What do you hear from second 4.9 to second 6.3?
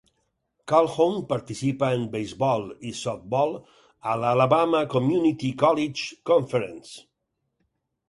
Community College